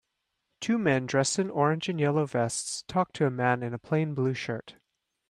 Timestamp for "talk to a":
2.87-3.29